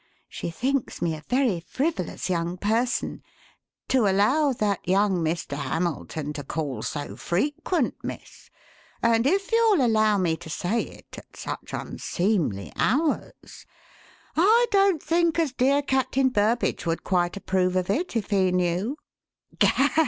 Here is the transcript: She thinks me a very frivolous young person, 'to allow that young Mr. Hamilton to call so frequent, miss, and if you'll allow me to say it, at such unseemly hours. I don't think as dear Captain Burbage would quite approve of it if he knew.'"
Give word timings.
She 0.27 0.49
thinks 0.49 0.99
me 0.99 1.13
a 1.13 1.23
very 1.29 1.59
frivolous 1.59 2.27
young 2.27 2.57
person, 2.57 3.21
'to 3.87 4.07
allow 4.07 4.51
that 4.53 4.79
young 4.87 5.23
Mr. 5.23 5.55
Hamilton 5.55 6.33
to 6.33 6.43
call 6.43 6.81
so 6.81 7.15
frequent, 7.15 7.93
miss, 8.01 8.49
and 9.03 9.27
if 9.27 9.51
you'll 9.51 9.85
allow 9.85 10.17
me 10.17 10.35
to 10.37 10.49
say 10.49 10.81
it, 10.81 11.19
at 11.19 11.37
such 11.37 11.71
unseemly 11.71 12.73
hours. 12.75 13.67
I 14.35 14.65
don't 14.71 15.03
think 15.03 15.37
as 15.37 15.51
dear 15.53 15.83
Captain 15.83 16.29
Burbage 16.29 16.87
would 16.87 17.03
quite 17.03 17.37
approve 17.37 17.75
of 17.75 17.87
it 17.91 18.15
if 18.15 18.31
he 18.31 18.51
knew.'" 18.51 18.97